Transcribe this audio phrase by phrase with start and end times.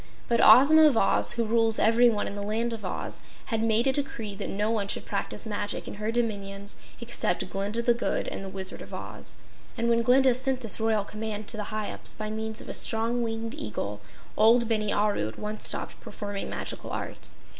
[0.27, 3.21] But Ozma of Oz, who rules everyone in the Land of Oz,
[3.53, 7.83] had made a decree that no one should practice magic in her dominions except Glinda
[7.83, 9.35] the Good and the Wizard of Oz,
[9.77, 13.21] and when Glinda sent this royal command to the Hyups by means of a strong
[13.21, 14.01] winged Eagle,
[14.35, 17.37] old Bini Aru at once stopped performing magical arts.